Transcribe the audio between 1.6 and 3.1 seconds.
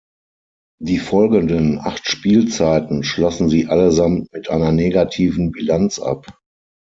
acht Spielzeiten